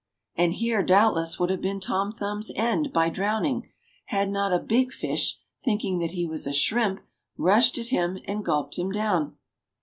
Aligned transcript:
And 0.35 0.53
here, 0.53 0.81
doubtless, 0.81 1.39
would 1.39 1.51
have 1.51 1.61
been 1.61 1.79
Tom 1.79 2.11
Thumb's 2.11 2.51
end 2.55 2.91
by 2.91 3.09
drowning, 3.11 3.69
had 4.05 4.31
not 4.31 4.51
a 4.51 4.57
big 4.57 4.91
fish, 4.91 5.37
thinking 5.63 5.99
that 5.99 6.09
he 6.09 6.25
was 6.25 6.47
a 6.47 6.53
shrimp, 6.53 7.01
rushed 7.37 7.77
at 7.77 7.89
him 7.89 8.17
and 8.25 8.43
gulped 8.43 8.79
him 8.79 8.91
down 8.91 9.35